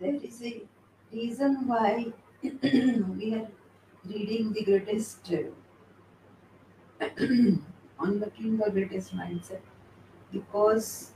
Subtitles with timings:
[0.00, 0.62] there is a
[1.12, 3.48] reason why we are
[4.04, 5.42] reading the greatest uh,
[8.00, 9.60] unlocking the greatest mindset.
[10.32, 11.12] Because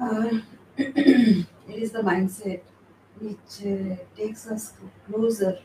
[0.00, 0.38] uh,
[0.76, 2.62] it is the mindset
[3.20, 4.74] which uh, takes us
[5.06, 5.58] closer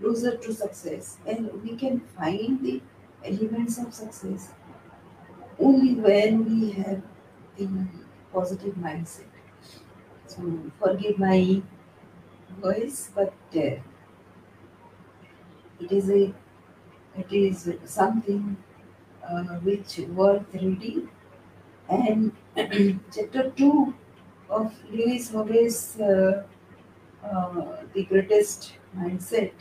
[0.00, 1.18] closer to success.
[1.26, 2.80] And we can find the
[3.24, 4.52] elements of success
[5.58, 7.02] only when we have
[7.56, 7.68] the
[8.32, 9.26] positive mindset
[10.28, 10.42] so
[10.80, 11.62] forgive my
[12.60, 13.76] voice but uh,
[15.80, 16.22] it is a
[17.22, 18.56] it is something
[19.28, 21.08] uh, which worth reading
[21.88, 22.32] and
[23.16, 23.94] chapter 2
[24.50, 26.44] of Lewis Howes' uh,
[27.24, 29.52] uh, The Greatest Mindset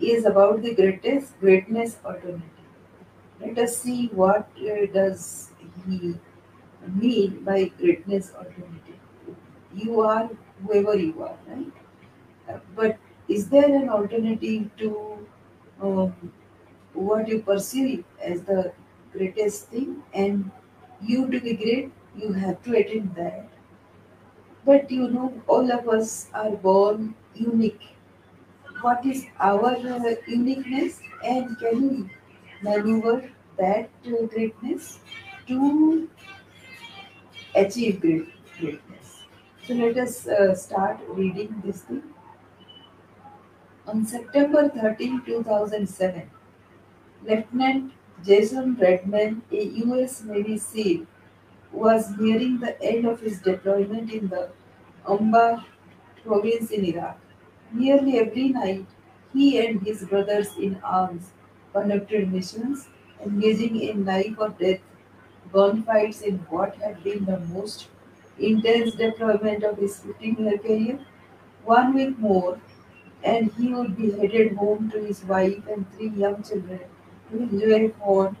[0.00, 2.42] is about the greatest greatness alternative.
[3.40, 5.50] Let us see what uh, does
[5.86, 6.16] he
[6.94, 8.75] mean by greatness alternative.
[9.76, 10.28] You are
[10.64, 11.72] whoever you are, right?
[12.74, 15.26] But is there an alternative to
[15.80, 16.32] um,
[16.94, 18.72] what you perceive as the
[19.12, 20.02] greatest thing?
[20.14, 20.50] And
[21.02, 23.48] you to be great, you have to attain that.
[24.66, 27.94] But you know, all of us are born unique.
[28.82, 32.10] What is our uh, uniqueness, and can we
[32.62, 35.00] maneuver that uh, greatness
[35.48, 36.08] to
[37.54, 39.05] achieve great, greatness?
[39.66, 42.04] So let us uh, start reading this thing.
[43.88, 46.30] On September 13, 2007,
[47.24, 47.92] Lieutenant
[48.24, 50.22] Jason Redman, a U.S.
[50.22, 51.06] Navy SEAL,
[51.72, 54.50] was nearing the end of his deployment in the
[55.04, 55.64] Anbar
[56.24, 57.18] province in Iraq.
[57.72, 58.86] Nearly every night,
[59.32, 61.32] he and his brothers in arms
[61.72, 62.88] conducted missions,
[63.20, 64.80] engaging in life or death
[65.52, 67.88] gunfights in what had been the most
[68.38, 70.98] intense deployment of his 15 year career.
[71.64, 72.60] One week more,
[73.24, 76.80] and he would be headed home to his wife and three young children
[77.30, 78.34] to enjoy a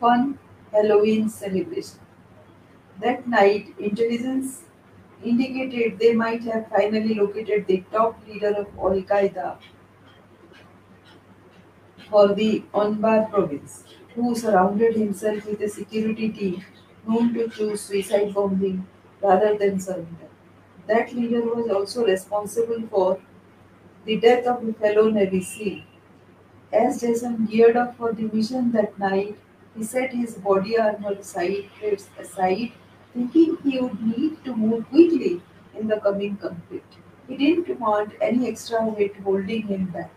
[0.00, 0.38] fun
[0.72, 2.00] Halloween celebration.
[3.00, 4.64] That night, intelligence
[5.22, 9.58] indicated they might have finally located the top leader of Al Qaeda
[12.10, 16.64] for the Anbar province, who surrounded himself with a security team
[17.06, 18.86] known to choose suicide bombing
[19.26, 20.30] rather than surrender.
[20.86, 23.20] That leader was also responsible for
[24.04, 25.82] the death of a fellow Navy SEAL.
[26.72, 29.36] As Jason geared up for the mission that night,
[29.76, 31.70] he set his body armor side
[32.20, 32.72] aside
[33.14, 35.40] thinking he would need to move quickly
[35.78, 36.96] in the coming conflict.
[37.28, 40.12] He didn't want any extra weight holding him back.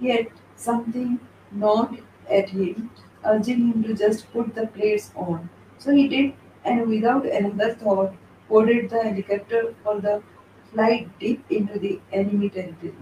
[0.00, 1.18] Yet something
[1.52, 1.98] gnawed
[2.30, 2.90] at him,
[3.24, 5.50] urging him to just put the plates on.
[5.78, 6.34] So he did,
[6.64, 8.14] and without another thought,
[8.48, 10.22] boarded the helicopter for the
[10.72, 12.94] flight deep into the enemy territory.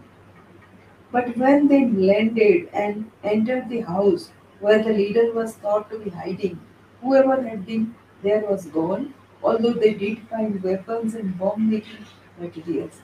[1.11, 6.11] But when they landed and entered the house where the leader was thought to be
[6.11, 6.61] hiding,
[7.01, 12.05] whoever had been there was gone, although they did find weapons and bomb making
[12.39, 13.01] materials.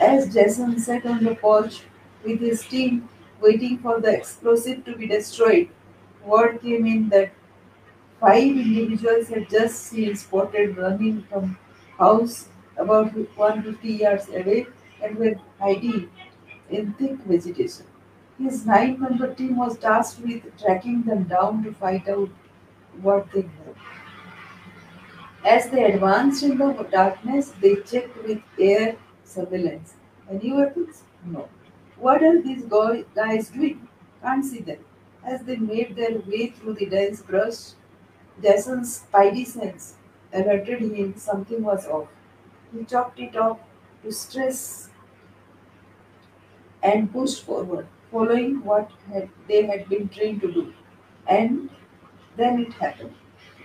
[0.00, 1.82] As Jason sat on the porch
[2.24, 3.08] with his team
[3.40, 5.68] waiting for the explosive to be destroyed,
[6.24, 7.32] word came in that
[8.20, 11.56] five individuals had just seen Spotted running from
[11.98, 14.66] house about 150 yards away
[15.02, 16.10] and were hiding
[16.70, 17.86] in thick vegetation.
[18.38, 22.28] His nine-member team was tasked with tracking them down to find out
[23.00, 23.74] what they were.
[25.44, 29.94] As they advanced in the darkness, they checked with air surveillance.
[30.30, 31.02] Any weapons?
[31.24, 31.48] No.
[31.98, 33.88] What are these guys doing?
[34.22, 34.78] Can't see them.
[35.24, 37.72] As they made their way through the dense brush,
[38.42, 39.94] Jason's spidey sense
[40.36, 42.08] alerted him something was off.
[42.72, 43.58] He chopped it off
[44.02, 44.90] to stress
[46.82, 50.72] and pushed forward, following what had, they had been trained to do.
[51.26, 51.70] And
[52.36, 53.14] then it happened.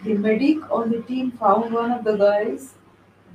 [0.03, 2.73] The medic on the team found one of the guys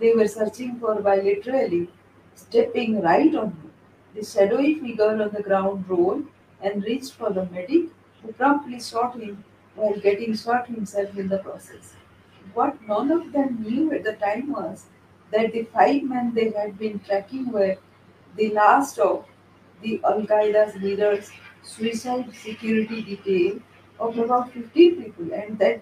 [0.00, 1.88] they were searching for by literally
[2.34, 3.70] stepping right on him.
[4.14, 6.26] The shadowy figure on the ground rolled
[6.60, 7.90] and reached for the medic,
[8.22, 9.44] who promptly shot him
[9.74, 11.94] while getting shot himself in the process.
[12.54, 14.86] What none of them knew at the time was
[15.32, 17.76] that the five men they had been tracking were
[18.36, 19.26] the last of
[19.82, 21.30] the Al Qaeda's leaders'
[21.62, 23.60] suicide security detail
[23.98, 25.80] of about 15 people, and that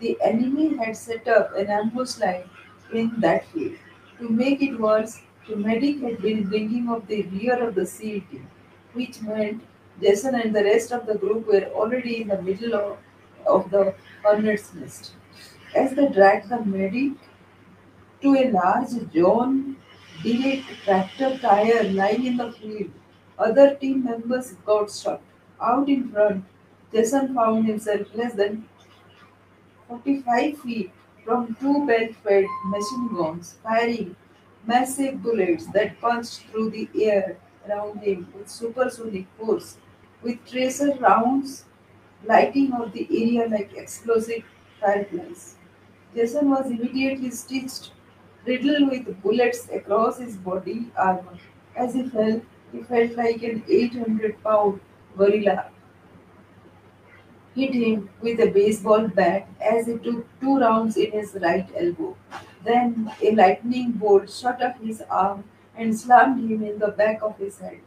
[0.00, 2.48] the enemy had set up an ambush line
[2.92, 3.76] in that field.
[4.18, 8.48] To make it worse, the medic had been bringing up the rear of the team,
[8.92, 9.62] which meant
[10.00, 12.98] Jason and the rest of the group were already in the middle of,
[13.46, 15.12] of the hornet's nest.
[15.74, 17.12] As they dragged the medic
[18.20, 19.76] to a large John
[20.22, 22.90] Deere tractor tire lying in the field.
[23.38, 25.20] Other team members got stuck.
[25.60, 26.44] Out in front,
[26.92, 28.68] Jason found himself less than
[29.88, 30.92] 45 feet
[31.24, 34.14] from two belt-fed machine guns firing
[34.66, 37.36] massive bullets that punched through the air
[37.68, 39.76] around him with supersonic force,
[40.22, 41.64] with tracer rounds
[42.24, 44.44] lighting up the area like explosive
[44.80, 45.56] fireflies.
[46.14, 47.90] Jason was immediately stitched,
[48.46, 51.38] riddled with bullets across his body armor.
[51.74, 52.40] As he fell,
[52.72, 54.80] he felt like an 800 pound
[55.16, 55.70] gorilla
[57.54, 62.16] hit him with a baseball bat as he took two rounds in his right elbow.
[62.64, 65.44] Then a lightning bolt shot up his arm
[65.76, 67.80] and slammed him in the back of his head.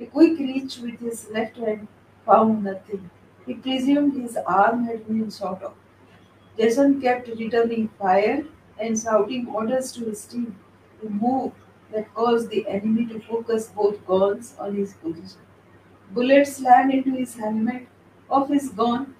[0.00, 1.88] A quick reach with his left hand
[2.24, 3.10] found nothing.
[3.46, 5.74] He presumed his arm had been shot off.
[6.56, 8.44] Jason kept returning fire
[8.78, 10.56] and shouting orders to his team,
[11.00, 11.52] to move
[11.92, 15.40] that caused the enemy to focus both guns on his position.
[16.12, 17.86] Bullets slammed into his helmet
[18.30, 19.14] of his gun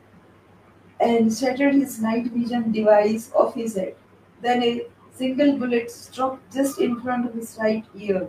[1.00, 3.94] and shattered his night vision device off his head.
[4.40, 8.28] Then a single bullet struck just in front of his right ear,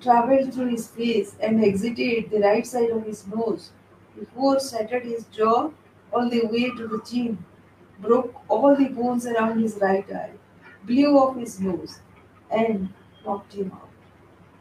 [0.00, 3.70] traveled through his face, and exited the right side of his nose
[4.18, 5.70] before shattered his jaw
[6.12, 7.38] all the way to the chin,
[8.00, 10.32] broke all the bones around his right eye,
[10.84, 12.00] blew off his nose,
[12.50, 12.88] and
[13.24, 13.88] knocked him out.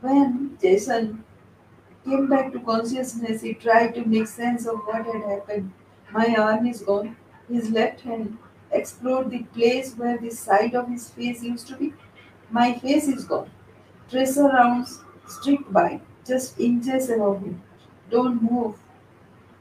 [0.02, 1.24] When Jason
[2.06, 5.72] came back to consciousness, he tried to make sense of what had happened.
[6.12, 7.16] My arm is gone.
[7.50, 8.38] His left hand
[8.72, 11.94] explored the place where the side of his face used to be.
[12.50, 13.50] My face is gone.
[14.10, 17.62] Tracer rounds streaked by, just inches above him.
[18.10, 18.76] Don't move.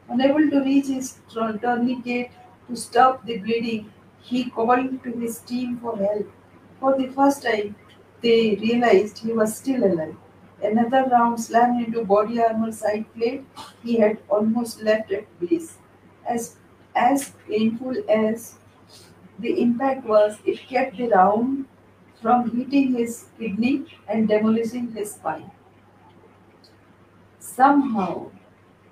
[0.08, 2.30] Unable to reach his tourniquet
[2.68, 3.92] to stop the bleeding,
[4.22, 6.30] he called to his team for help.
[6.80, 7.74] For the first time,
[8.22, 10.16] they realized he was still alive.
[10.62, 13.44] Another round slammed into body armor side plate
[13.82, 15.76] he had almost left at base.
[16.28, 16.56] As,
[16.94, 18.54] as painful as
[19.38, 21.66] the impact was, it kept the round
[22.22, 25.50] from hitting his kidney and demolishing his spine.
[27.38, 28.30] Somehow,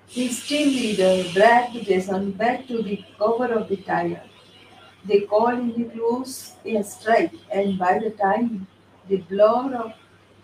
[0.07, 4.23] his team leader dragged Jason back to the cover of the tire.
[5.05, 8.67] They called in the close a strike, and by the time
[9.07, 9.93] the blur of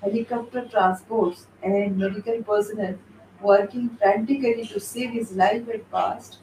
[0.02, 2.96] helicopter transports and medical personnel
[3.42, 6.40] working frantically to save his life had passed,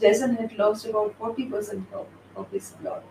[0.00, 2.06] Jason had lost about 40% of,
[2.36, 3.02] of his blood.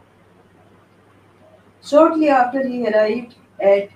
[1.83, 3.89] Shortly after he arrived at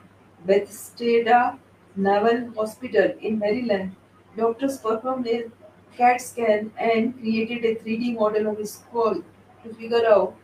[0.45, 1.59] Bethesda
[1.95, 3.95] Naval Hospital in Maryland,
[4.35, 5.51] doctors performed a
[5.97, 9.21] CAT scan and created a 3D model of his skull
[9.63, 10.35] to figure out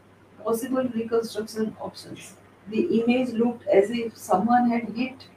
[0.43, 2.35] possible reconstruction options.
[2.69, 5.27] The image looked as if someone had hit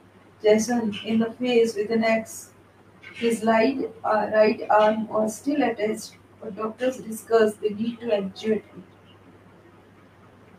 [0.43, 2.51] Jason in the face with an axe.
[3.15, 8.63] His right, uh, right arm was still attached, but doctors discussed the need to amputate
[8.63, 8.83] it.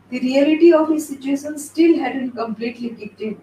[0.09, 3.41] The reality of his situation still hadn't completely kicked in.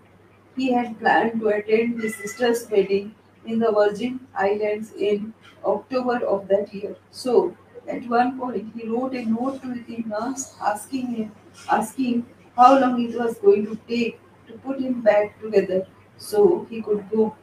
[0.57, 3.15] He had planned to attend his sister's wedding
[3.45, 5.33] in the Virgin Islands in
[5.65, 6.97] October of that year.
[7.11, 7.57] So,
[7.89, 11.33] at one point, he wrote a note to the nurse asking him,
[11.71, 12.27] asking
[12.57, 15.87] how long it was going to take to put him back together
[16.17, 17.35] so he could go.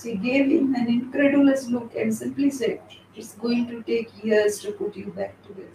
[0.00, 2.80] She gave him an incredulous look and simply said,
[3.14, 5.68] It's going to take years to put you back together.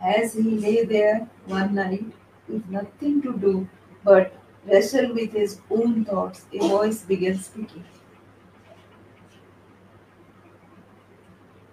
[0.00, 2.12] As he lay there one night
[2.48, 3.68] with nothing to do
[4.04, 4.32] but
[4.70, 7.84] wrestle with his own thoughts, a voice began speaking.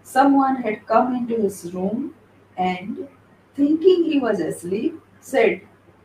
[0.04, 2.16] Someone had come into his room
[2.58, 3.10] and,
[3.56, 5.62] thinking he was asleep, said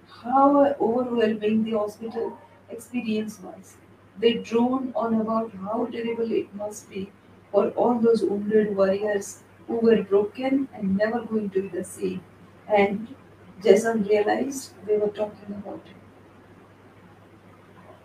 [0.09, 2.37] how overwhelming the hospital
[2.69, 3.77] experience was.
[4.19, 7.13] They droned on about how terrible it must be
[7.53, 12.23] for all those wounded warriors who were broken and never going to be the same.
[12.67, 13.15] And
[13.63, 16.00] Jason realized they were talking about him.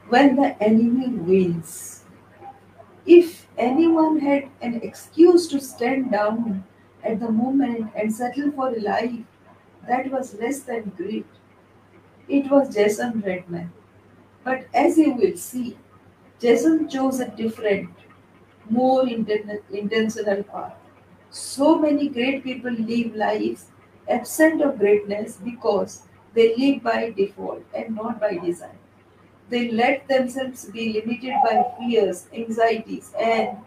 [0.10, 2.06] When the enemy wins,
[3.06, 6.66] if anyone had an excuse to stand down
[7.04, 9.24] at the moment and settle for a life
[9.88, 11.26] that was less than great,
[12.28, 13.72] it was Jason Redman.
[14.44, 15.78] But as you will see,
[16.40, 17.90] Jason chose a different,
[18.70, 20.76] more inten- intentional path.
[21.32, 23.68] So many great people live lives
[24.10, 28.80] absent of greatness because they live by default and not by design.
[29.50, 33.58] They let themselves be limited by fears, anxieties, and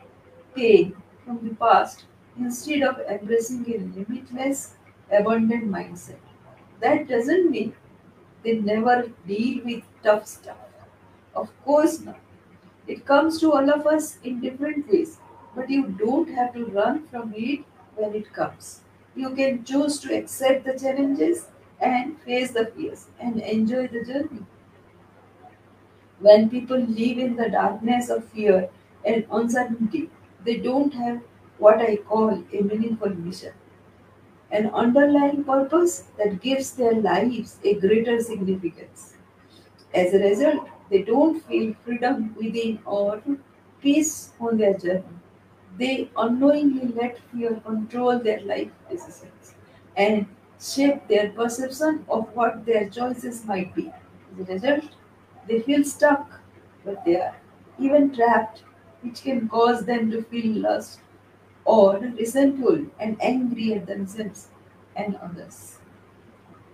[0.54, 2.04] pain from the past
[2.38, 4.74] instead of embracing a limitless,
[5.10, 6.20] abundant mindset.
[6.80, 7.74] That doesn't mean
[8.42, 10.58] they never deal with tough stuff.
[11.34, 12.18] Of course not.
[12.86, 15.18] It comes to all of us in different ways,
[15.54, 17.64] but you don't have to run from it
[17.96, 18.80] when it comes.
[19.14, 21.46] You can choose to accept the challenges
[21.80, 24.46] and face the fears and enjoy the journey.
[26.20, 28.68] When people live in the darkness of fear
[29.04, 30.10] and uncertainty,
[30.44, 31.22] they don't have
[31.58, 33.52] what I call a meaningful mission,
[34.50, 39.14] an underlying purpose that gives their lives a greater significance.
[39.94, 43.22] As a result, they don't feel freedom within or
[43.82, 45.18] peace on their journey.
[45.78, 49.54] They unknowingly let fear control their life decisions
[49.96, 50.26] and
[50.60, 53.92] shape their perception of what their choices might be.
[54.40, 54.84] As a result,
[55.48, 56.40] they feel stuck,
[56.84, 57.36] but they are
[57.78, 58.62] even trapped,
[59.02, 61.00] which can cause them to feel lost
[61.64, 64.48] or resentful and angry at themselves
[64.96, 65.78] and others.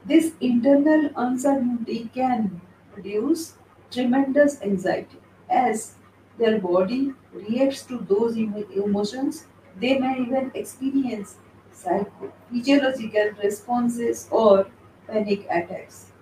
[0.07, 2.61] This internal uncertainty can
[2.93, 3.57] produce
[3.91, 5.19] tremendous anxiety
[5.51, 5.97] as
[6.39, 9.47] their body reacts to those emotions.
[9.81, 11.39] They may even experience
[11.73, 14.69] psycho- physiological responses or
[15.09, 16.13] panic attacks.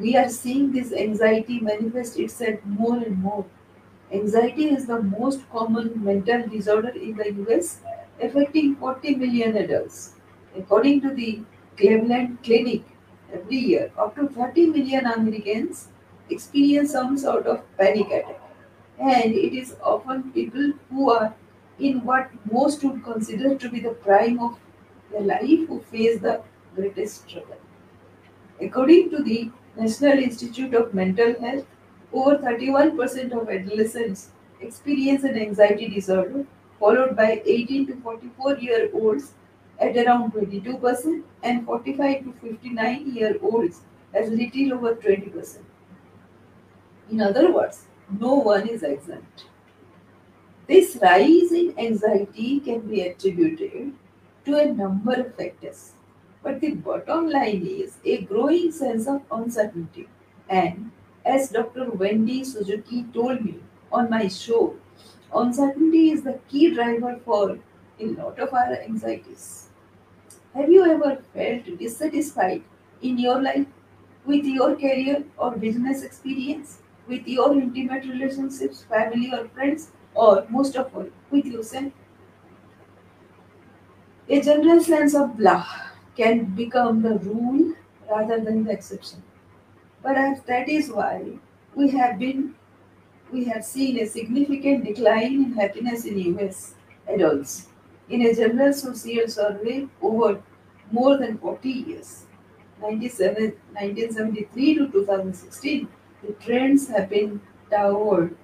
[0.00, 3.44] We are seeing this anxiety manifest itself more and more.
[4.12, 7.82] Anxiety is the most common mental disorder in the US,
[8.20, 10.14] affecting 40 million adults.
[10.56, 11.42] According to the
[11.76, 12.82] Cleveland Clinic,
[13.32, 15.88] every year up to 30 million Americans
[16.30, 18.40] experience some sort of panic attack.
[18.98, 21.34] And it is often people who are
[21.78, 24.58] in what most would consider to be the prime of
[25.10, 26.42] their life who face the
[26.74, 27.58] greatest struggle.
[28.60, 31.64] According to the National Institute of Mental Health,
[32.12, 34.30] over 31% of adolescents
[34.60, 36.44] experience an anxiety disorder,
[36.80, 39.34] followed by 18 to 44 year olds
[39.78, 43.82] at around 22% and 45 to 59 year olds
[44.14, 45.58] as little over 20%.
[47.10, 47.84] In other words,
[48.18, 49.44] no one is exempt.
[50.66, 53.92] This rise in anxiety can be attributed
[54.44, 55.92] to a number of factors,
[56.48, 60.08] but the bottom line is a growing sense of uncertainty.
[60.48, 60.90] And
[61.22, 61.90] as Dr.
[61.90, 63.56] Wendy Suzuki told me
[63.92, 64.74] on my show,
[65.34, 67.58] uncertainty is the key driver for
[68.00, 69.68] a lot of our anxieties.
[70.54, 72.62] Have you ever felt dissatisfied
[73.02, 73.66] in your life
[74.24, 80.76] with your career or business experience, with your intimate relationships, family or friends, or most
[80.76, 81.92] of all, with yourself?
[84.30, 85.87] A general sense of blah
[86.18, 87.74] can become the rule
[88.10, 89.22] rather than the exception.
[90.02, 91.38] Perhaps that is why
[91.74, 92.54] we have been
[93.32, 96.74] we have seen a significant decline in happiness in US
[97.06, 97.68] adults.
[98.08, 100.40] In a general social survey over
[100.90, 102.24] more than 40 years,
[102.80, 105.88] 1973 to 2016,
[106.22, 108.34] the trends have been toward,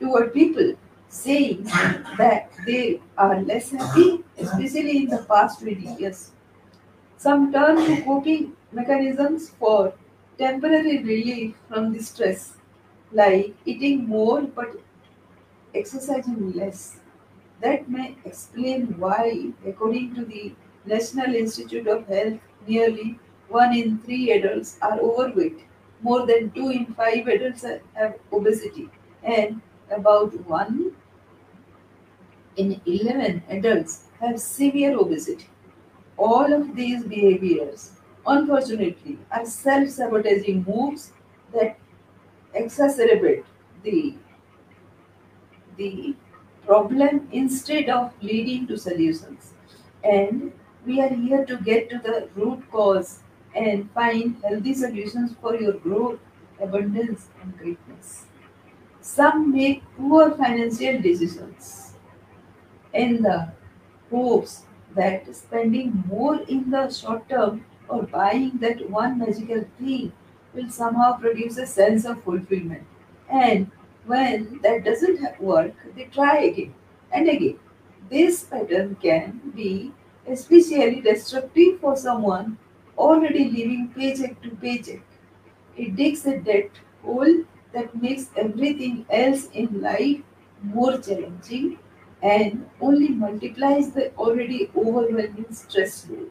[0.00, 0.72] toward people
[1.08, 1.64] saying
[2.16, 6.30] that they are less happy, especially in the past 20 years.
[7.22, 9.92] Some turn to coping mechanisms for
[10.38, 12.54] temporary relief from the stress,
[13.12, 14.76] like eating more but
[15.74, 16.96] exercising less.
[17.60, 20.54] That may explain why, according to the
[20.86, 25.60] National Institute of Health, nearly one in three adults are overweight,
[26.00, 28.88] more than two in five adults have obesity,
[29.22, 29.60] and
[29.90, 30.92] about one
[32.56, 35.50] in 11 adults have severe obesity.
[36.28, 37.92] All of these behaviors,
[38.26, 41.12] unfortunately, are self sabotaging moves
[41.52, 41.78] that
[42.54, 43.44] exacerbate
[43.82, 44.14] the,
[45.76, 46.14] the
[46.66, 49.52] problem instead of leading to solutions.
[50.04, 50.52] And
[50.86, 53.20] we are here to get to the root cause
[53.54, 56.20] and find healthy solutions for your growth,
[56.60, 58.26] abundance, and greatness.
[59.00, 61.94] Some make poor financial decisions
[62.94, 63.52] in the
[64.10, 70.12] hopes that spending more in the short term or buying that one magical thing
[70.54, 72.84] will somehow produce a sense of fulfillment.
[73.28, 73.70] And
[74.06, 76.74] when that doesn't work, they try again
[77.12, 77.58] and again.
[78.10, 79.92] This pattern can be
[80.26, 82.58] especially destructive for someone
[82.98, 85.00] already living paycheck to paycheck.
[85.76, 86.70] It digs a debt
[87.02, 90.20] hole that makes everything else in life
[90.62, 91.78] more challenging
[92.22, 96.30] and only multiplies the already overwhelming stress load.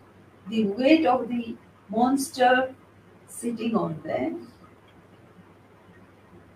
[0.48, 1.56] the weight of the
[1.88, 2.74] monster
[3.28, 4.48] sitting on them,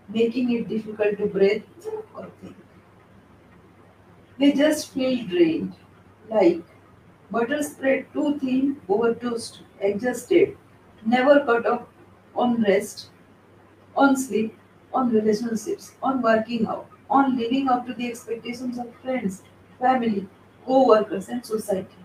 [0.09, 1.63] making it difficult to breathe
[2.15, 2.55] or think.
[4.37, 5.73] They just feel drained,
[6.29, 6.61] like
[7.31, 10.57] butter spread too thin over toast, exhausted,
[11.05, 11.87] never cut off
[12.35, 13.09] on rest,
[13.95, 14.57] on sleep,
[14.93, 19.43] on relationships, on working out, on living up to the expectations of friends,
[19.79, 20.27] family,
[20.65, 21.95] co workers, and society.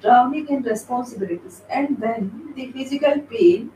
[0.00, 3.72] Drowning in responsibilities, and then the physical pain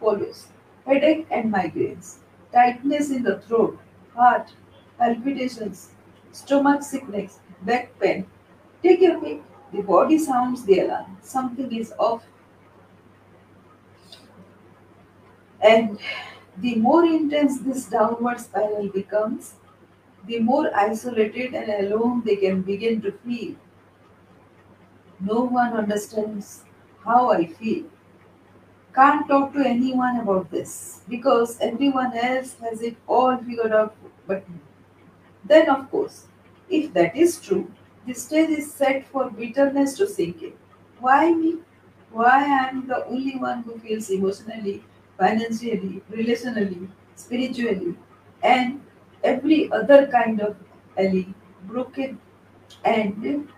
[0.00, 0.48] follows
[0.86, 2.16] headache and migraines,
[2.52, 3.78] tightness in the throat,
[4.14, 4.52] heart,
[4.98, 5.90] palpitations,
[6.32, 8.26] stomach sickness, back pain.
[8.82, 9.42] Take your pick.
[9.72, 11.18] The body sounds the alarm.
[11.22, 12.24] Something is off.
[15.60, 15.98] And
[16.56, 19.54] the more intense this downward spiral becomes,
[20.28, 23.56] the more isolated and alone they can begin to feel.
[25.20, 26.64] No one understands
[27.04, 27.84] how I feel.
[28.94, 33.94] Can't talk to anyone about this because everyone else has it all figured out
[34.26, 34.58] but me.
[35.44, 36.26] Then, of course,
[36.70, 37.72] if that is true,
[38.06, 40.54] the stage is set for bitterness to sink in.
[41.00, 41.58] Why me?
[42.12, 44.84] Why I am the only one who feels emotionally,
[45.18, 47.96] financially, relationally, spiritually,
[48.42, 48.80] and
[49.22, 50.56] every other kind of
[50.98, 52.20] alley broken?
[52.84, 53.48] And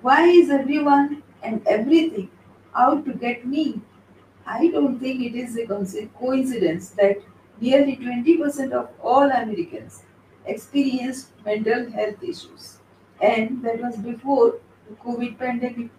[0.00, 2.30] why is everyone and everything
[2.74, 3.80] out to get me?
[4.46, 5.66] I don't think it is a
[6.18, 7.18] coincidence that
[7.60, 10.02] nearly 20% of all Americans
[10.46, 12.78] experienced mental health issues.
[13.20, 15.90] And that was before the COVID pandemic.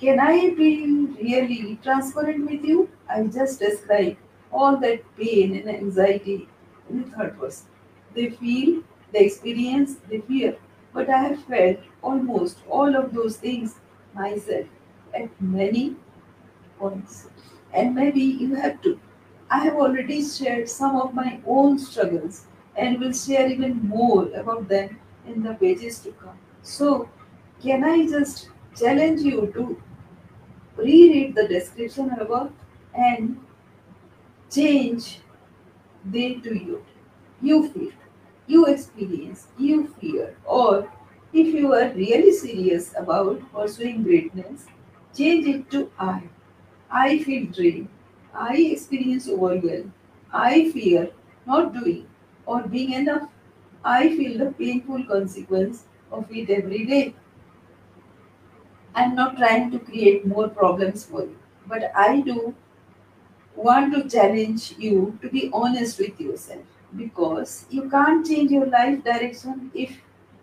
[0.00, 0.86] Can I be
[1.20, 2.88] really transparent with you?
[3.08, 4.16] I just described
[4.52, 6.48] all that pain and anxiety
[6.88, 7.66] in the third person.
[8.14, 10.56] They feel, they experience, they fear.
[10.92, 13.76] But I have felt almost all of those things
[14.14, 14.66] myself
[15.14, 15.96] at many
[16.78, 17.28] points.
[17.72, 18.98] And maybe you have to.
[19.50, 22.46] I have already shared some of my own struggles
[22.76, 26.38] and will share even more about them in the pages to come.
[26.62, 27.08] So,
[27.62, 29.80] can I just challenge you to
[30.76, 32.52] reread the description above
[32.94, 33.38] and
[34.50, 35.20] change
[36.04, 36.84] they to you?
[37.42, 37.92] You feel,
[38.46, 40.90] you experience, you fear, or
[41.32, 44.66] if you are really serious about pursuing greatness,
[45.16, 46.22] change it to I.
[46.90, 47.88] I feel drained.
[48.34, 49.92] I experience overwhelm.
[50.32, 51.10] I fear
[51.46, 52.06] not doing
[52.46, 53.28] or being enough.
[53.84, 57.14] I feel the painful consequence of it every day.
[58.94, 62.54] I'm not trying to create more problems for you, but I do
[63.56, 66.64] want to challenge you to be honest with yourself
[66.96, 70.00] because you can't change your life direction if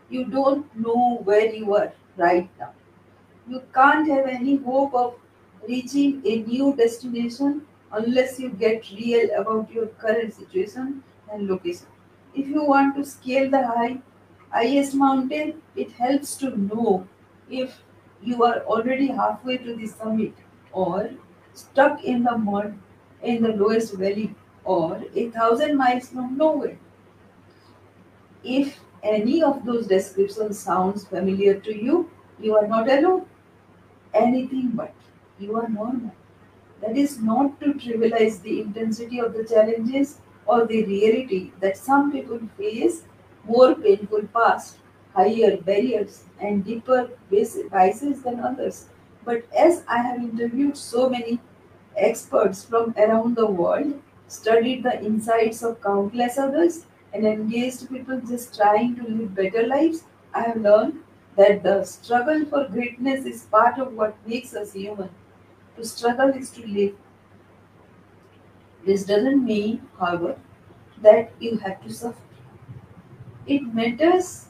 [0.10, 2.72] you don't know where you are right now.
[3.48, 5.16] You can't have any hope of
[5.68, 7.62] reaching a new destination
[7.92, 11.88] unless you get real about your current situation and location.
[12.34, 14.02] If you want to scale the high,
[14.50, 17.08] highest mountain, it helps to know
[17.50, 17.82] if
[18.24, 20.34] you are already halfway to the summit
[20.72, 21.10] or
[21.54, 22.78] stuck in the mud
[23.24, 24.34] in the lowest valley
[24.64, 26.78] or a thousand miles from nowhere.
[28.44, 33.26] If any of those descriptions sounds familiar to you, you are not alone.
[34.14, 34.94] Anything but.
[35.40, 36.12] You are normal.
[36.82, 42.12] That is not to trivialize the intensity of the challenges or the reality that some
[42.12, 43.04] people face
[43.46, 44.78] more painful past,
[45.14, 48.86] higher barriers, and deeper vices than others.
[49.26, 51.40] But as I have interviewed so many
[51.96, 58.56] experts from around the world, studied the insights of countless others, and engaged people just
[58.56, 61.04] trying to live better lives, I have learned
[61.36, 65.10] that the struggle for greatness is part of what makes us human.
[65.78, 66.96] To struggle is to live.
[68.86, 70.38] This doesn't mean, however,
[71.02, 72.20] that you have to suffer.
[73.46, 74.48] It matters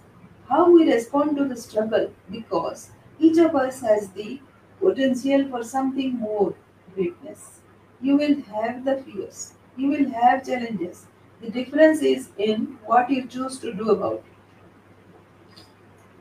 [0.47, 4.39] how we respond to the struggle because each of us has the
[4.79, 6.53] potential for something more
[6.95, 7.59] greatness.
[8.01, 11.07] You will have the fears, you will have challenges.
[11.41, 14.23] The difference is in what you choose to do about it.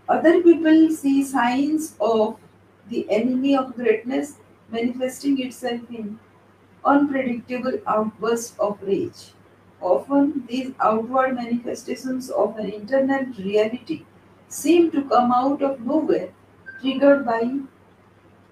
[0.09, 2.37] Other people see signs of
[2.89, 4.37] the enemy of greatness
[4.71, 6.19] manifesting itself in
[6.85, 9.33] unpredictable outbursts of rage.
[9.81, 14.05] Often, these outward manifestations of an internal reality
[14.49, 16.31] seem to come out of nowhere,
[16.81, 17.43] triggered by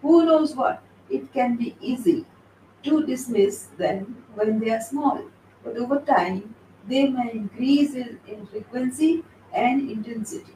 [0.02, 0.82] who knows what.
[1.11, 2.26] It can be easy
[2.82, 5.22] to dismiss them when they are small,
[5.64, 6.54] but over time,
[6.86, 10.54] they may increase in frequency and intensity.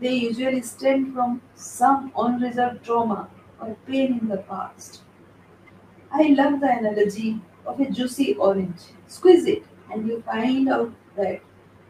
[0.00, 3.28] They usually stem from some unresolved trauma
[3.60, 5.02] or pain in the past.
[6.10, 8.80] I love the analogy of a juicy orange.
[9.06, 11.40] Squeeze it, and you find out that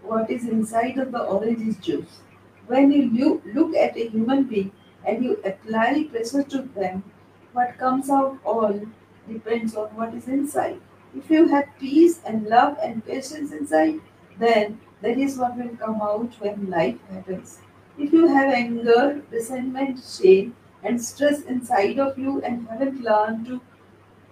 [0.03, 2.21] what is inside of the orange is juice.
[2.67, 4.73] When you look at a human being
[5.05, 7.05] and you apply pressure to them,
[7.53, 8.81] what comes out all
[9.29, 10.81] depends on what is inside.
[11.17, 14.01] If you have peace and love and patience inside,
[14.39, 17.59] then that is what will come out when life happens.
[17.99, 23.61] If you have anger, resentment, shame, and stress inside of you and haven't learned to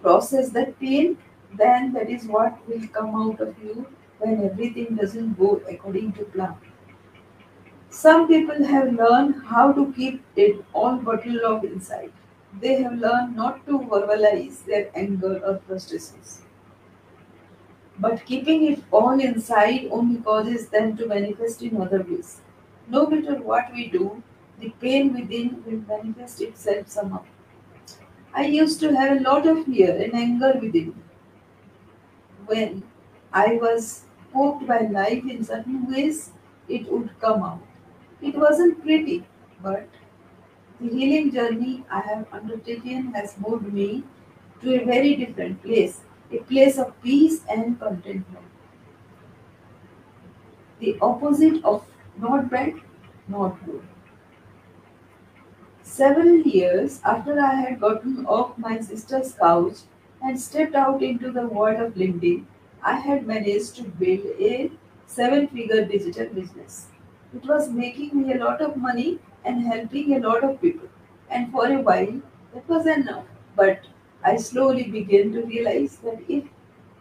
[0.03, 1.17] process that pain,
[1.57, 3.87] then that is what will come out of you
[4.19, 6.57] when everything doesn't go according to plan.
[7.91, 12.13] Some people have learned how to keep it all bottled up inside.
[12.61, 16.43] They have learned not to verbalize their anger or frustrations.
[17.99, 22.43] But keeping it all inside only causes them to manifest in other ways.
[22.87, 24.23] No matter what we do,
[24.59, 27.25] the pain within will manifest itself somehow.
[28.35, 30.95] I used to have a lot of fear and anger within me
[32.47, 32.83] when
[33.33, 36.33] I was poked by life in certain ways,
[36.69, 37.63] it would come out.
[38.21, 39.25] It wasn't pretty,
[39.63, 39.89] but
[40.83, 44.05] the healing journey I have undertaken has moved me
[44.63, 46.01] to a very different place,
[46.33, 48.47] a place of peace and contentment.
[50.81, 51.87] The opposite of
[52.19, 52.75] not bad,
[53.29, 53.83] not good.
[55.83, 59.79] Several years after I had gotten off my sister's couch
[60.23, 62.45] and stepped out into the world of LinkedIn,
[62.83, 64.71] I had managed to build a
[65.07, 66.87] seven figure digital business.
[67.35, 70.89] It was making me a lot of money and helping a lot of people.
[71.31, 72.21] And for a while,
[72.55, 73.25] that was enough.
[73.57, 73.81] But
[74.25, 76.45] I slowly began to realize that if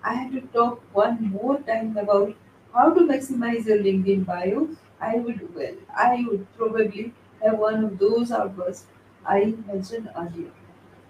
[0.03, 2.35] I had to talk one more time about
[2.73, 7.99] how to maximize your LinkedIn bio, I would, well, I would probably have one of
[7.99, 8.85] those outbursts
[9.25, 10.51] I mentioned earlier.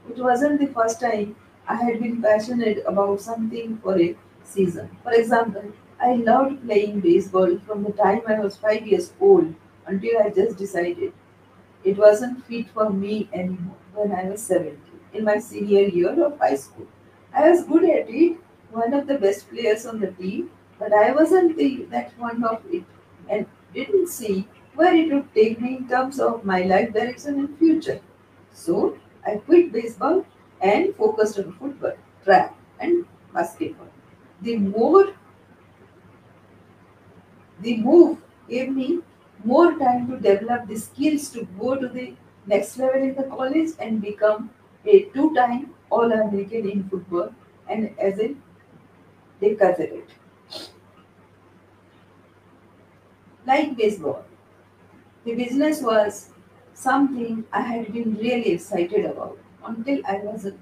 [0.09, 1.35] It wasn't the first time
[1.67, 4.89] I had been passionate about something for a season.
[5.03, 10.19] For example, I loved playing baseball from the time I was five years old until
[10.21, 11.13] I just decided
[11.83, 14.79] it wasn't fit for me anymore when I was 17,
[15.13, 16.87] in my senior year of high school.
[17.33, 18.37] I was good at it,
[18.71, 22.61] one of the best players on the team, but I wasn't the, that fond of
[22.71, 22.83] it
[23.29, 27.57] and didn't see where it would take me in terms of my life direction and
[27.57, 27.99] future.
[28.53, 30.25] So I quit baseball
[30.61, 33.89] and focused on football, track, and basketball.
[34.41, 35.13] The more
[37.61, 38.17] the move
[38.49, 38.99] gave me
[39.43, 42.13] more time to develop the skills to go to the
[42.45, 44.49] next level in the college and become
[44.85, 47.33] a two-time All-American in football
[47.67, 48.35] and as a
[49.41, 50.03] decathlete.
[53.45, 54.25] Like baseball,
[55.25, 56.29] the business was
[56.73, 60.59] something I had been really excited about until I wasn't.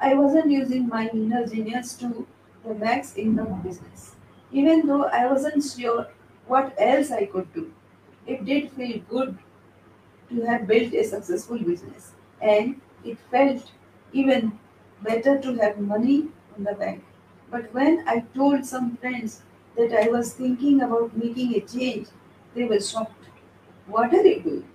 [0.00, 2.26] I wasn't using my inner genius to
[2.64, 4.16] the max in the business.
[4.50, 6.08] Even though I wasn't sure
[6.46, 7.72] what else I could do,
[8.26, 9.38] it did feel good
[10.30, 13.70] to have built a successful business, and it felt
[14.12, 14.58] even
[15.02, 17.04] better to have money in the bank.
[17.50, 19.42] But when I told some friends
[19.76, 22.08] that I was thinking about making a change,
[22.54, 23.26] they were shocked.
[23.86, 24.68] What are you doing?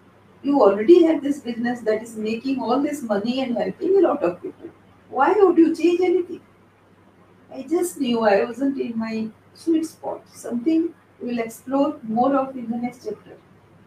[0.43, 4.23] You already have this business that is making all this money and helping a lot
[4.23, 4.69] of people.
[5.09, 6.41] Why would you change anything?
[7.53, 12.69] I just knew I wasn't in my sweet spot, something we'll explore more of in
[12.69, 13.37] the next chapter.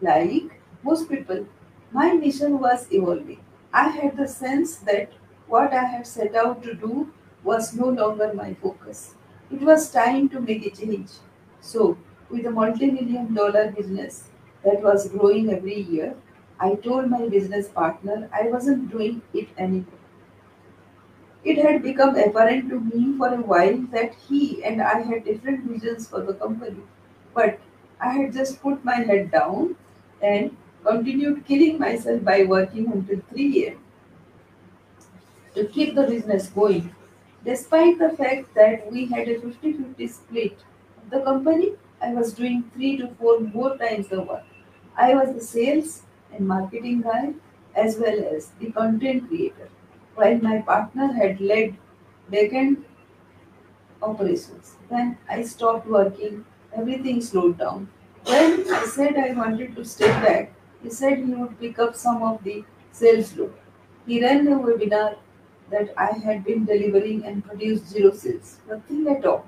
[0.01, 1.45] Like most people,
[1.91, 3.39] my mission was evolving.
[3.73, 5.11] I had the sense that
[5.47, 7.11] what I had set out to do
[7.43, 9.15] was no longer my focus.
[9.51, 11.09] It was time to make a change.
[11.59, 11.97] So,
[12.29, 14.29] with a multi-million dollar business
[14.63, 16.15] that was growing every year,
[16.59, 19.99] I told my business partner I wasn't doing it anymore.
[21.43, 25.65] It had become apparent to me for a while that he and I had different
[25.65, 26.83] visions for the company,
[27.33, 27.59] but
[27.99, 29.75] I had just put my head down
[30.21, 33.77] and continued killing myself by working until 3 a.m.
[35.55, 36.93] to keep the business going.
[37.45, 40.57] Despite the fact that we had a fifty-fifty split
[41.01, 44.43] of the company, I was doing three to four more times the work.
[44.95, 47.33] I was the sales and marketing guy
[47.75, 49.69] as well as the content creator,
[50.15, 51.75] while my partner had led
[52.31, 52.83] backend
[54.01, 54.75] operations.
[54.89, 57.89] Then I stopped working, everything slowed down.
[58.25, 60.53] When I said I wanted to step back,
[60.83, 63.53] he said he would pick up some of the sales load.
[64.05, 65.17] He ran a webinar
[65.69, 68.57] that I had been delivering and produced zero sales.
[68.67, 69.45] Nothing at all.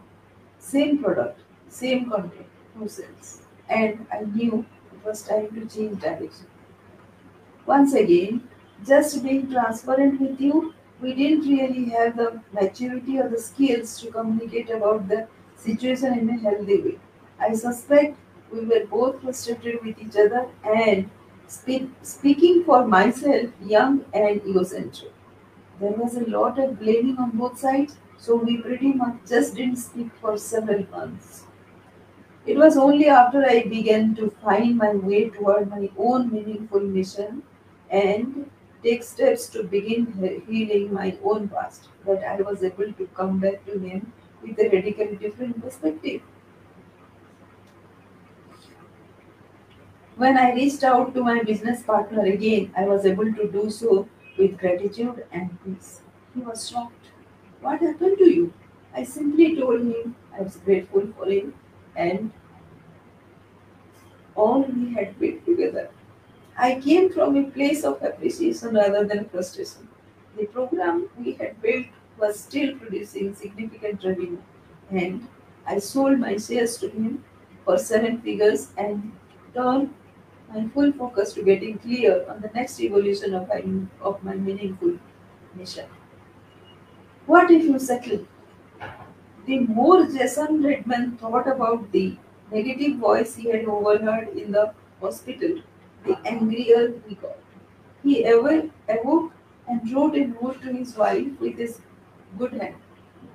[0.60, 3.42] Same product, same content, no sales.
[3.70, 6.48] And I knew it was time to change direction.
[7.66, 8.48] Once again,
[8.86, 14.12] just being transparent with you, we didn't really have the maturity or the skills to
[14.12, 17.00] communicate about the situation in a healthy way.
[17.40, 18.18] I suspect
[18.52, 21.10] we were both frustrated with each other and
[21.48, 25.12] spe- speaking for myself, young and egocentric.
[25.80, 29.78] There was a lot of blaming on both sides, so we pretty much just didn't
[29.78, 31.44] speak for several months.
[32.46, 37.42] It was only after I began to find my way toward my own meaningful mission
[37.90, 38.52] and
[38.84, 40.06] take steps to begin
[40.48, 44.70] healing my own past that I was able to come back to him with a
[44.70, 46.22] radically different perspective.
[50.16, 54.08] When I reached out to my business partner again, I was able to do so
[54.38, 56.02] with gratitude and peace.
[56.36, 57.08] He was shocked.
[57.62, 58.54] What happened to you?
[58.96, 61.54] I simply told him I was grateful for him
[61.96, 62.32] and
[64.36, 65.90] all we had built together.
[66.58, 69.88] I came from a place of appreciation rather than frustration.
[70.38, 71.88] The program we had built
[72.20, 74.38] was still producing significant revenue,
[74.92, 75.28] and
[75.66, 77.24] I sold my shares to him
[77.66, 79.12] for seven figures and
[79.56, 79.94] turned
[80.54, 83.64] my full focus to getting clear on the next evolution of my,
[84.02, 84.98] of my meaningful
[85.56, 85.86] mission.
[87.26, 88.26] What if you settle?
[89.46, 92.18] The more Jason Redman thought about the
[92.52, 95.62] negative voice he had overheard in the hospital,
[96.06, 97.38] the angrier he got.
[98.04, 99.34] He ever awoke
[99.68, 101.80] and wrote a note to his wife with his
[102.40, 102.76] good hand,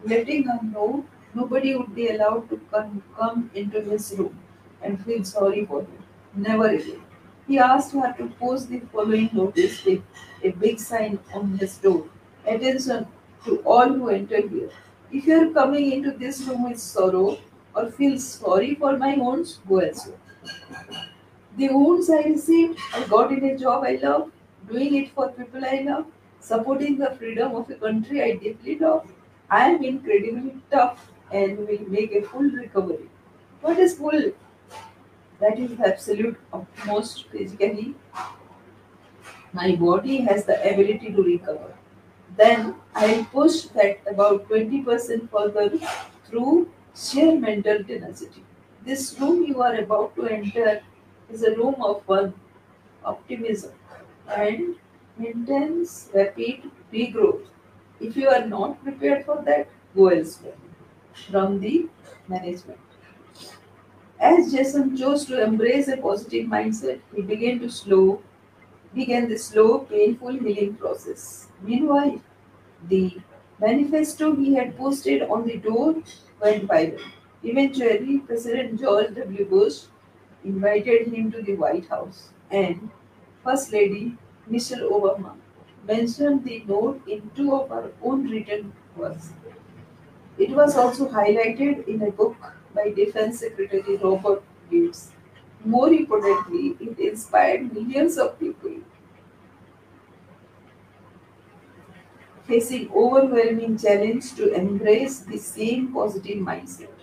[0.04, 1.04] letting her know
[1.34, 4.38] nobody would be allowed to come, come into his room
[4.82, 6.02] and feel sorry for him.
[6.34, 7.02] Never again.
[7.48, 10.02] He asked her to post the following notice with
[10.44, 12.04] a big sign on his door.
[12.46, 13.06] Attention
[13.44, 14.70] to all who enter here.
[15.10, 17.38] If you are coming into this room with sorrow
[17.74, 20.18] or feel sorry for my wounds, go elsewhere.
[21.56, 24.30] The wounds I received, I got in a job I love,
[24.70, 26.06] doing it for people I love,
[26.40, 29.10] supporting the freedom of a country I deeply love.
[29.50, 33.08] I am incredibly tough and will make a full recovery.
[33.60, 34.32] What is full?
[35.40, 37.94] That is the absolute utmost physically.
[39.52, 41.74] My body has the ability to recover.
[42.36, 45.70] Then I'll push that about 20% further
[46.26, 48.44] through sheer mental tenacity.
[48.84, 50.82] This room you are about to enter
[51.30, 52.34] is a room of one
[53.04, 53.72] optimism
[54.28, 54.76] and
[55.18, 57.46] intense, rapid regrowth.
[58.00, 60.56] If you are not prepared for that, go elsewhere
[61.30, 61.88] from the
[62.28, 62.87] management.
[64.20, 68.20] As Jason chose to embrace a positive mindset, he began to slow
[68.94, 71.48] began the slow, painful healing process.
[71.62, 72.20] Meanwhile,
[72.88, 73.18] the
[73.60, 75.94] manifesto he had posted on the door
[76.40, 77.00] went viral.
[77.42, 79.44] Eventually, President George W.
[79.44, 79.82] Bush
[80.44, 82.90] invited him to the White House, and
[83.44, 85.34] First Lady Michelle Obama
[85.86, 89.32] mentioned the note in two of her own written words.
[90.38, 95.10] It was also highlighted in a book by Defense Secretary Robert Gates.
[95.64, 98.76] More importantly, it inspired millions of people
[102.48, 106.94] facing overwhelming challenge to embrace the same positive mindset.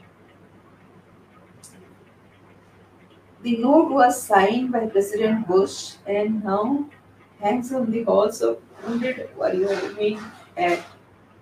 [3.44, 6.90] The note was signed by President Bush and now
[7.40, 10.20] hangs on the halls of Wounded Warrior Wing
[10.58, 10.84] at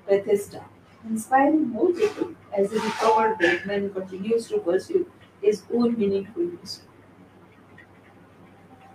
[0.06, 0.66] Bethesda,
[1.10, 5.10] inspiring more people as a recovered Batman continues to pursue
[5.42, 6.84] his own meaningful mission.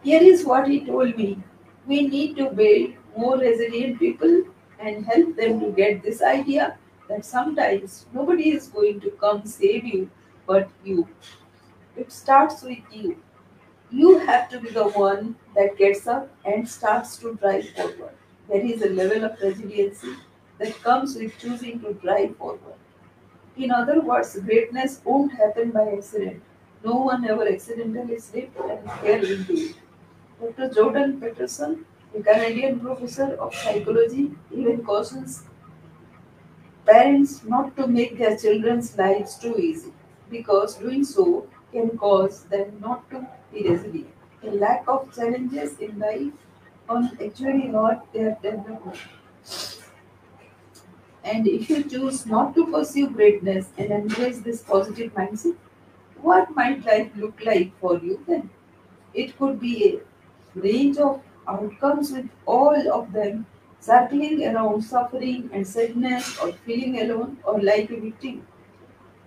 [0.03, 1.39] Here is what he told me.
[1.87, 4.43] We need to build more resilient people
[4.79, 6.77] and help them to get this idea
[7.09, 10.11] that sometimes nobody is going to come save you
[10.47, 11.07] but you.
[11.97, 13.19] It starts with you.
[13.91, 18.15] You have to be the one that gets up and starts to drive forward.
[18.49, 20.15] There is a level of resiliency
[20.59, 22.77] that comes with choosing to drive forward.
[23.59, 26.43] In other words, greatness won't happen by accident.
[26.85, 29.77] No one ever accidentally slipped and fell into it.
[30.41, 30.71] Dr.
[30.75, 31.85] Jordan Peterson,
[32.17, 35.43] a Canadian professor of psychology, even cautions
[36.87, 39.93] parents not to make their children's lives too easy
[40.31, 44.15] because doing so can cause them not to be resilient.
[44.43, 46.33] A lack of challenges in life
[46.89, 48.99] on actually hurt their development.
[51.31, 55.57] And if you choose not to pursue greatness and embrace this positive mindset,
[56.23, 58.51] what might life look like for you then?
[59.15, 60.01] It could be a
[60.61, 63.47] range of outcomes with all of them
[63.81, 68.47] circling around suffering and sadness or feeling alone or like a victim.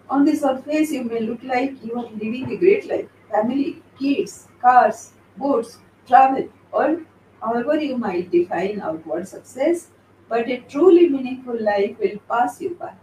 [0.09, 4.47] On the surface, you may look like you are living a great life family, kids,
[4.61, 7.01] cars, boats, travel, or
[7.41, 9.87] however you might define outward success,
[10.31, 12.93] but a truly meaningful life will pass you by.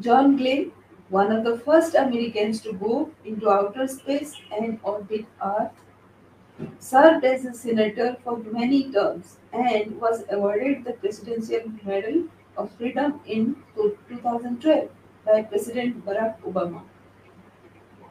[0.00, 0.72] John Glenn,
[1.08, 5.72] one of the first Americans to go into outer space and orbit Earth,
[6.78, 12.24] served as a senator for many terms and was awarded the Presidential Medal
[12.58, 14.90] of Freedom in 2012
[15.24, 16.82] by President Barack Obama.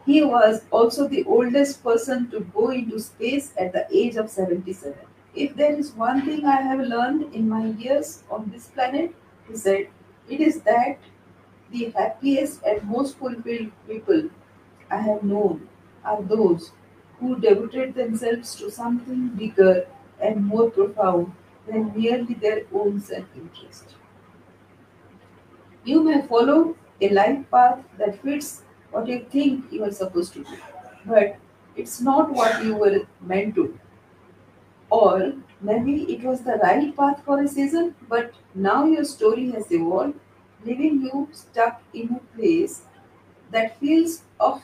[0.05, 4.97] He was also the oldest person to go into space at the age of 77.
[5.33, 9.15] If there is one thing I have learned in my years on this planet,
[9.47, 9.87] he said,
[10.29, 10.97] it is that
[11.71, 14.29] the happiest and most fulfilled people
[14.89, 15.67] I have known
[16.03, 16.71] are those
[17.19, 19.87] who devoted themselves to something bigger
[20.19, 21.33] and more profound
[21.67, 23.95] than merely their own self interest.
[25.83, 30.43] You may follow a life path that fits what you think you are supposed to
[30.43, 30.57] do,
[31.05, 31.37] but
[31.75, 33.79] it's not what you were meant to.
[34.91, 39.71] Or maybe it was the right path for a season, but now your story has
[39.71, 40.19] evolved,
[40.63, 42.83] leaving you stuck in a place
[43.51, 44.63] that feels off.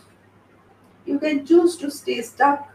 [1.06, 2.72] You can choose to stay stuck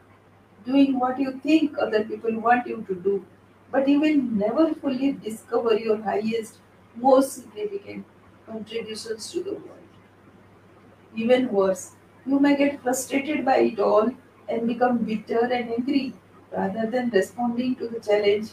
[0.65, 3.27] doing what you think other people want you to do,
[3.71, 6.59] but you will never fully discover your highest,
[6.97, 8.07] most significant
[8.47, 9.82] contributions to the world.
[11.15, 11.93] Even worse,
[12.27, 14.11] you may get frustrated by it all
[14.49, 16.15] and become bitter and angry
[16.53, 18.51] rather than responding to the challenge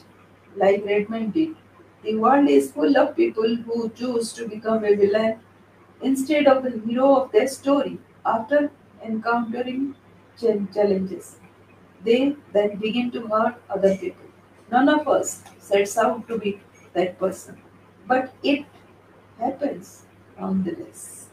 [0.56, 1.56] like Redmond did.
[2.04, 5.40] The world is full of people who choose to become a villain
[6.02, 8.72] instead of the hero of their story after
[9.04, 9.96] encountering
[10.38, 11.38] ch- challenges.
[12.04, 14.26] They then begin to hurt other people.
[14.72, 16.62] None of us sets out to be
[16.94, 17.58] that person,
[18.08, 18.66] but it
[19.40, 20.06] happens
[20.40, 21.28] nonetheless.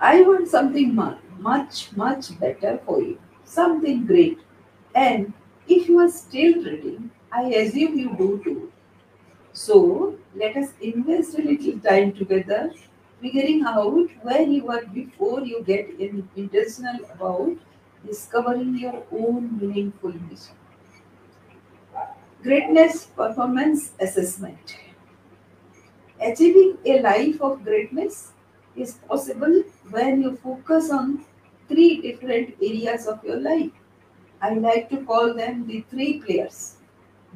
[0.00, 4.38] I want something mu- much, much better for you, something great.
[4.94, 5.32] And
[5.66, 8.72] if you are still reading, I assume you do too.
[9.52, 12.72] So let us invest a little time together
[13.22, 17.56] figuring out where you are before you get in, intentional about
[18.06, 20.56] discovering your own meaningful mission.
[22.44, 24.76] Greatness Performance Assessment
[26.20, 28.32] Achieving a life of greatness
[28.76, 31.24] is possible when you focus on
[31.68, 33.70] three different areas of your life.
[34.42, 36.76] I like to call them the three players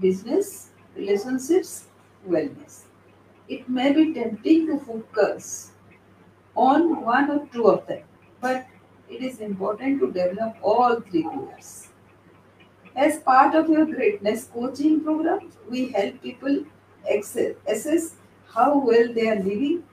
[0.01, 1.87] business, relationships,
[2.29, 2.83] wellness.
[3.48, 5.72] It may be tempting to focus
[6.55, 8.03] on one or two of them,
[8.40, 8.66] but
[9.09, 11.88] it is important to develop all three pillars.
[12.94, 16.64] As part of your greatness coaching program, we help people
[17.12, 18.16] access, assess
[18.53, 19.85] how well they are living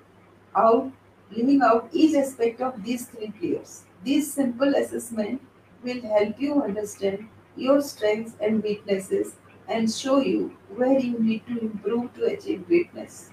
[0.55, 0.91] out,
[1.31, 3.83] living out each aspect of these three pillars.
[4.03, 5.41] This simple assessment
[5.83, 9.35] will help you understand your strengths and weaknesses
[9.67, 13.31] and show you where you need to improve to achieve greatness.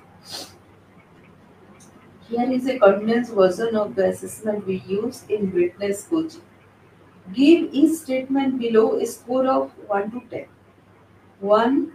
[2.29, 6.41] Here is a condensed version of the assessment we use in greatness coaching.
[7.33, 10.47] Give each statement below a score of 1 to 10.
[11.41, 11.93] 1,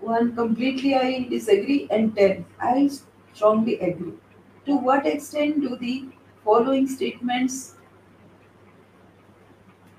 [0.00, 2.90] 1 completely I disagree, and 10 I
[3.34, 4.14] strongly agree.
[4.68, 6.08] To what extent do the
[6.44, 7.74] following statements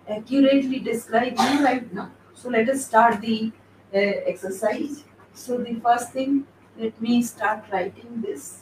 [0.08, 2.12] accurately describe you right now?
[2.36, 3.52] So let us start the
[3.92, 5.06] uh, exercise.
[5.34, 6.46] So the first thing,
[6.78, 8.62] let me start writing this.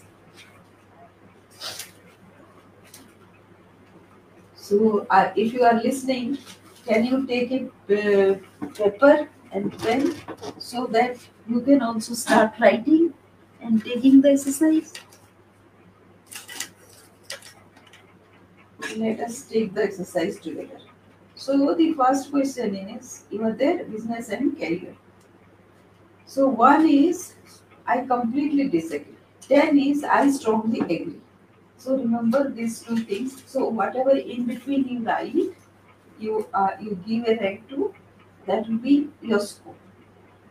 [4.55, 6.37] So uh, if you are listening,
[6.85, 8.35] can you take a uh,
[8.75, 10.15] paper and pen
[10.57, 11.17] so that
[11.49, 13.13] you can also start writing
[13.61, 14.93] and taking the exercise.
[18.95, 20.79] Let us take the exercise together.
[21.35, 24.95] So the first question is, you there, business and career.
[26.25, 27.35] So one is,
[27.85, 29.15] I completely disagree.
[29.41, 31.21] Ten is, I strongly agree.
[31.77, 33.43] So remember these two things.
[33.45, 35.35] So whatever in between you write,
[36.19, 37.93] you uh, you give a rank to,
[38.47, 39.75] that will be your score.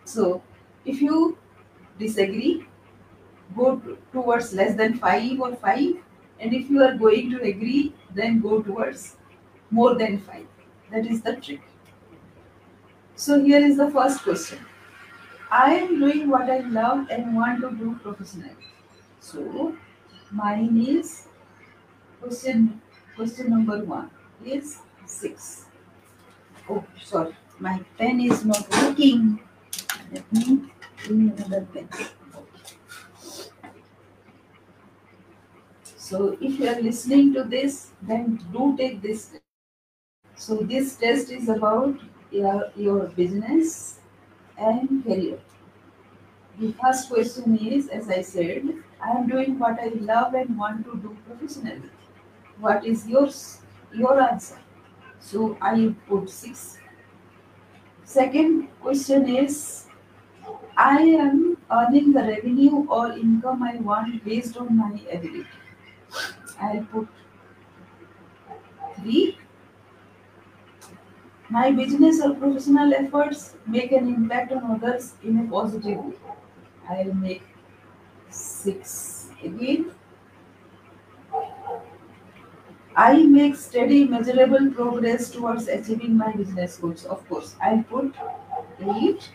[0.05, 0.43] So
[0.85, 1.37] if you
[1.99, 2.67] disagree,
[3.57, 3.83] go
[4.13, 5.97] towards less than five or five,
[6.41, 9.17] and if you are going to agree, then go towards
[9.71, 10.47] more than five.
[10.91, 11.63] That is the trick.
[13.17, 14.59] So here is the first question.
[15.51, 18.69] I am doing what I love and want to do professionally.
[19.21, 19.77] So
[20.33, 21.29] mine is
[22.21, 22.81] question
[23.17, 24.11] question number one
[24.45, 25.67] is six.
[26.69, 29.41] Oh sorry, my pen is not working.
[30.13, 30.73] Let me
[31.07, 31.89] bring another pen.
[36.07, 39.41] So if you are listening to this, then do take this.
[40.37, 41.99] So this test is about
[42.31, 43.99] your, your business
[44.57, 45.41] and career.
[46.61, 48.63] The first question is, as I said,
[49.03, 51.91] I am doing what I love and want to do professionally.
[52.61, 53.63] What is yours?
[53.93, 54.61] Your answer.
[55.19, 56.79] So I put six.
[58.05, 59.87] Second question is,
[60.77, 65.47] I am earning the revenue or income I want based on my ability.
[66.61, 67.09] I'll put
[68.97, 69.39] 3.
[71.49, 76.15] My business or professional efforts make an impact on others in a positive way.
[76.89, 77.43] I'll make
[78.31, 79.93] 6 again.
[82.97, 87.05] I make steady, measurable progress towards achieving my business goals.
[87.05, 88.15] Of course, I'll put
[88.81, 89.31] 8.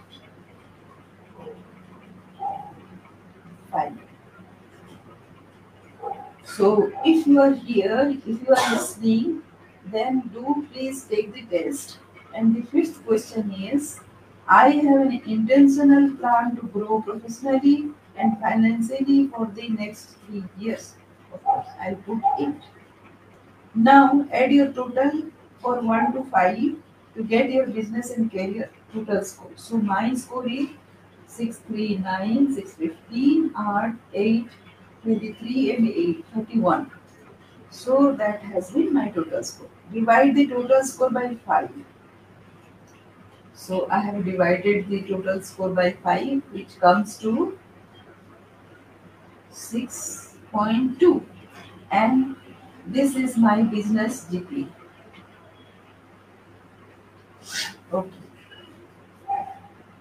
[6.44, 9.44] So, if you are here, if you are listening,
[9.86, 11.98] then do please take the test.
[12.34, 14.00] And the fifth question is
[14.48, 20.96] I have an intentional plan to grow professionally and financially for the next three years.
[21.34, 22.56] Of course, I'll put it.
[23.74, 25.24] Now, add your total
[25.62, 26.58] for 1 to 5
[27.16, 29.52] to get your business and career total score.
[29.56, 30.68] So, my score is
[31.28, 34.48] 639, 615, art 8,
[35.04, 36.92] 23, and 8, 31.
[37.70, 39.70] So, that has been my total score.
[39.94, 41.72] Divide the total score by 5.
[43.54, 47.58] So, I have divided the total score by 5, which comes to
[49.52, 51.24] 6.2.
[51.92, 52.36] And
[52.88, 54.68] this is my business GP.
[57.94, 58.10] Okay.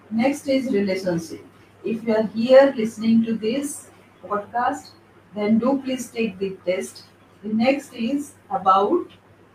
[0.09, 1.45] Next is relationship.
[1.83, 3.90] If you are here listening to this
[4.27, 4.91] podcast,
[5.35, 7.03] then do please take the test.
[7.43, 9.07] The next is about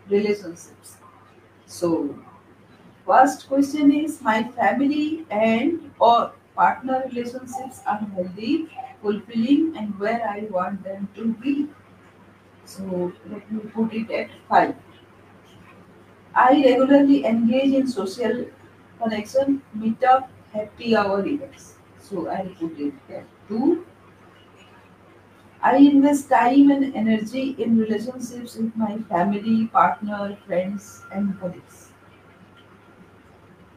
[0.09, 0.97] relationships.
[1.67, 2.17] So,
[3.05, 8.69] first question is my family and or partner relationships are healthy,
[9.01, 11.67] fulfilling, and where I want them to be.
[12.65, 14.75] So let me put it at five.
[16.35, 18.45] I regularly engage in social
[19.01, 21.75] connection, meetup, happy hour events.
[21.99, 23.85] So I'll put it at two.
[25.61, 31.89] I invest time and energy in relationships with my family, partner, friends, and colleagues.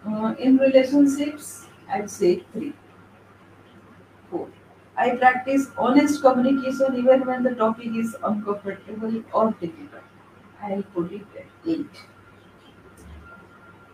[0.07, 2.73] Uh, in relationships, I'd say three,
[4.31, 4.49] four.
[4.97, 10.03] I practice honest communication even when the topic is uncomfortable or difficult.
[10.63, 12.05] I'll put it at eight.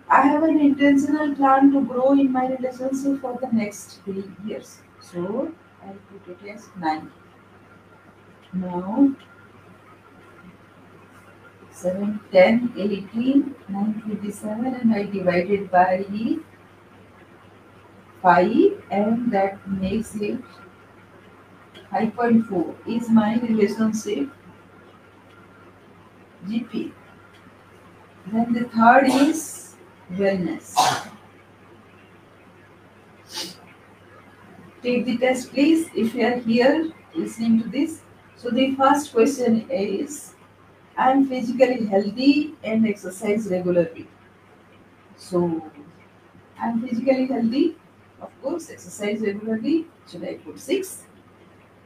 [0.09, 4.81] I have an intentional plan to grow in my relationship for the next three years.
[5.03, 5.53] So
[5.85, 7.11] I'll put it as nine.
[8.53, 9.15] Now
[11.71, 16.07] 7, 10, 18, 9, 27 and I divided by
[18.23, 20.41] 5 and that makes it
[21.93, 24.29] 5.4 is my relationship
[26.47, 26.93] GP.
[28.27, 29.77] Then the third is
[30.13, 30.75] wellness.
[34.83, 38.03] Take the test, please, if you are here listening to this.
[38.47, 40.37] So, the first question is
[40.97, 44.07] I am physically healthy and exercise regularly.
[45.17, 45.63] So,
[46.59, 47.77] I am physically healthy,
[48.21, 49.87] of course, exercise regularly.
[50.11, 51.05] Should I put 6?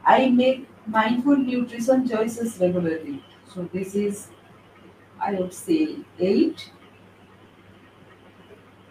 [0.05, 3.23] I make mindful nutrition choices regularly.
[3.53, 4.29] So this is,
[5.21, 6.71] I would say, 8.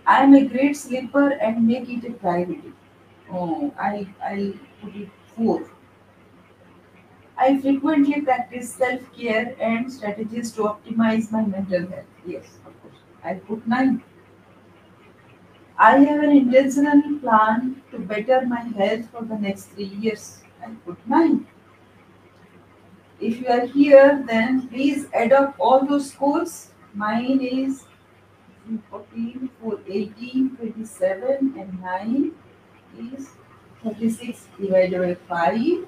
[0.06, 2.72] I am a great sleeper and make it a priority.
[3.30, 4.52] Oh, I, I'll
[4.82, 5.69] put it 4.
[7.42, 12.10] I frequently practice self care and strategies to optimize my mental health.
[12.26, 12.98] Yes, of course.
[13.24, 14.02] I put 9.
[15.78, 20.42] I have an intentional plan to better my health for the next three years.
[20.62, 21.46] I put 9.
[23.20, 26.72] If you are here, then please add up all those scores.
[26.92, 27.84] Mine is
[28.90, 32.32] 14, 4, 18, 27, and 9
[33.14, 33.30] is
[33.82, 35.14] 36 divided by
[35.54, 35.86] 5,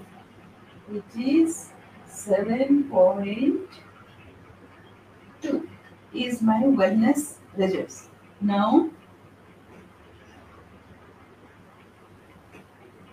[0.92, 1.70] which is
[2.08, 3.68] 7.2
[6.12, 8.08] is my wellness results.
[8.40, 8.90] Now,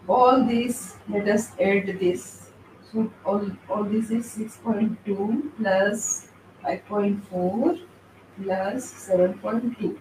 [0.07, 2.51] all this, let us add this.
[2.91, 6.29] So, all, all this is 6.2 plus
[6.65, 7.79] 5.4
[8.43, 9.97] plus 7.2.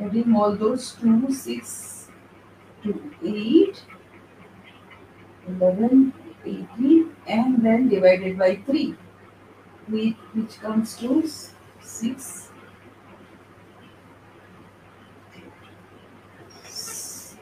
[0.00, 2.08] Adding all those two, 6
[2.82, 3.84] to 8,
[5.46, 6.23] 11, 18
[7.34, 8.94] and then divided by 3
[9.88, 10.16] which,
[10.60, 11.28] comes to
[11.80, 12.48] 6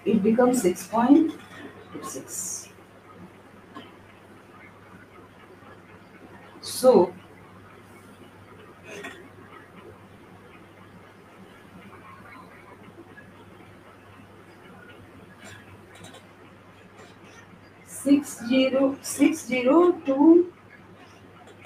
[0.04, 2.68] it becomes 6.6
[6.60, 7.12] so
[18.12, 20.52] six zero six zero two.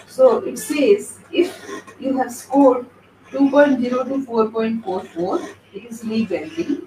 [0.07, 1.51] So it says if
[1.99, 2.87] you have scored
[3.31, 6.83] 2.0 to 4.44, it is legally.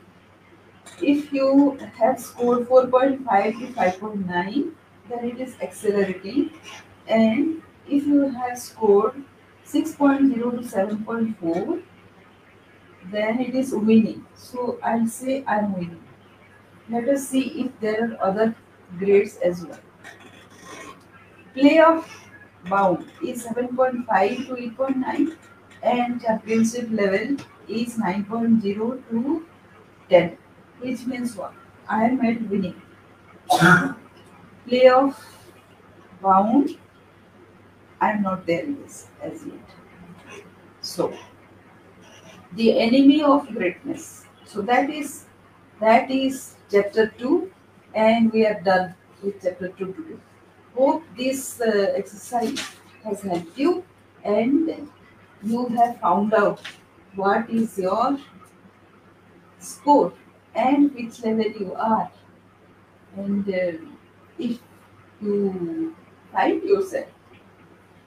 [1.01, 4.72] If you have scored 4.5 to 5.9,
[5.10, 6.51] then it is accelerating.
[7.07, 9.22] And if you have scored
[9.66, 11.84] 6.0 to 7.4,
[13.12, 14.26] then it is winning.
[14.36, 16.03] So I'll say I'm winning.
[16.89, 18.55] Let us see if there are other
[18.98, 19.80] grades as well.
[21.56, 22.06] Playoff
[22.70, 25.38] bound is 7.5 to 8.9
[25.84, 27.38] and championship level
[27.68, 29.46] is 9.0 to
[30.10, 30.38] 10
[30.80, 31.54] which means what?
[31.88, 32.82] I am at winning.
[34.68, 35.16] Playoff
[36.22, 36.78] bound
[38.02, 40.44] I am not there in this as yet.
[40.82, 41.14] So
[42.54, 44.26] the enemy of greatness.
[44.46, 45.26] So that is
[45.80, 47.52] that is chapter 2
[48.08, 50.20] and we are done with chapter 2 today.
[50.76, 52.62] Hope this uh, exercise
[53.04, 53.84] has helped you
[54.24, 54.89] and
[55.43, 56.62] you have found out
[57.16, 58.18] what is your
[59.60, 60.14] score
[60.56, 62.10] and which level you are.
[63.18, 63.72] And uh,
[64.38, 64.60] if
[65.22, 65.95] you
[66.32, 67.08] find yourself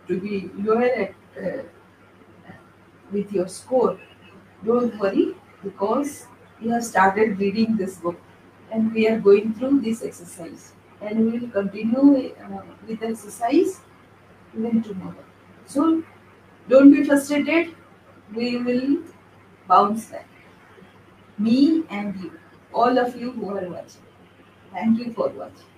[0.08, 1.62] to be lower at, uh,
[3.12, 3.98] with your score,
[4.64, 6.26] don't worry because
[6.62, 8.18] you have started reading this book
[8.72, 13.80] and we are going through this exercise and we will continue uh, with the exercise
[14.56, 15.24] even tomorrow.
[15.66, 16.02] So
[16.68, 17.74] don't be frustrated.
[18.34, 18.98] We will
[19.68, 20.28] bounce back.
[21.38, 22.32] Me and you,
[22.72, 24.06] all of you who are watching.
[24.72, 25.71] Thank you for watching.